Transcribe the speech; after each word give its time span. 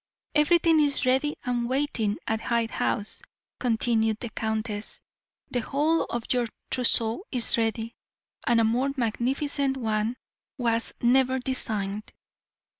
"Everything 0.33 0.79
is 0.79 1.05
ready 1.05 1.35
and 1.43 1.69
waiting 1.69 2.17
at 2.25 2.41
Hyde 2.41 2.71
House," 2.71 3.21
continued 3.59 4.19
the 4.19 4.29
countess; 4.29 4.99
"the 5.51 5.59
whole 5.59 6.05
of 6.05 6.23
your 6.33 6.47
trousseau 6.71 7.23
is 7.31 7.55
ready, 7.55 7.93
and 8.47 8.59
a 8.59 8.63
more 8.63 8.89
magnificent 8.97 9.77
one 9.77 10.17
was 10.57 10.95
never 11.03 11.37
designed." 11.37 12.11